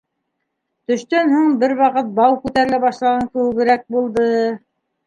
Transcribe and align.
Төштән 0.91 1.35
һуң 1.35 1.53
бер 1.65 1.75
ваҡыт 1.83 2.11
бау 2.21 2.41
күтәрелә 2.47 2.81
башлаған 2.87 3.31
кеүегерәк 3.37 3.89
булды. 3.99 4.31